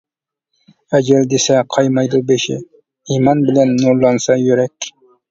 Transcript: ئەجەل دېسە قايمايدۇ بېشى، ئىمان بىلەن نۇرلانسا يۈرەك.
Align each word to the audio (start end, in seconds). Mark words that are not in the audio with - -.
ئەجەل 0.99 1.25
دېسە 1.33 1.57
قايمايدۇ 1.75 2.21
بېشى، 2.31 2.57
ئىمان 3.15 3.43
بىلەن 3.49 3.75
نۇرلانسا 3.83 4.39
يۈرەك. 4.45 4.89